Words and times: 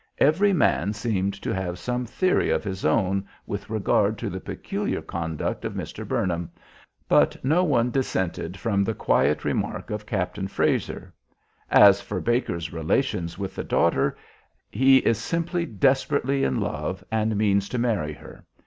Every 0.17 0.51
man 0.51 0.93
seemed 0.93 1.35
to 1.43 1.53
have 1.53 1.77
some 1.77 2.07
theory 2.07 2.49
of 2.49 2.63
his 2.63 2.83
own 2.85 3.23
with 3.45 3.69
regard 3.69 4.17
to 4.17 4.31
the 4.31 4.39
peculiar 4.39 4.99
conduct 4.99 5.63
of 5.63 5.75
Mr. 5.75 6.07
Burnham, 6.07 6.49
but 7.07 7.37
no 7.45 7.63
one 7.63 7.91
dissented 7.91 8.57
from 8.57 8.83
the 8.83 8.95
quiet 8.95 9.45
remark 9.45 9.91
of 9.91 10.07
Captain 10.07 10.47
Frazer: 10.47 11.13
"As 11.69 12.01
for 12.01 12.19
Baker's 12.19 12.73
relations 12.73 13.37
with 13.37 13.53
the 13.53 13.63
daughter, 13.63 14.17
he 14.71 14.97
is 14.97 15.19
simply 15.19 15.67
desperately 15.67 16.43
in 16.43 16.59
love 16.59 17.03
and 17.11 17.35
means 17.35 17.69
to 17.69 17.77
marry 17.77 18.13
her. 18.13 18.43